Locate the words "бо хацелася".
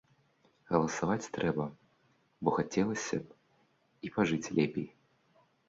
2.47-3.21